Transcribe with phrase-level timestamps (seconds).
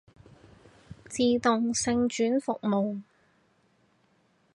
[1.11, 3.03] 自動性轉服務